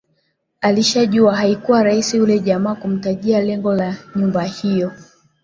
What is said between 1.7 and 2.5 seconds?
rahisi yule